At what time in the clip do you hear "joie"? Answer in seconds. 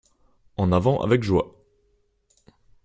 1.21-1.63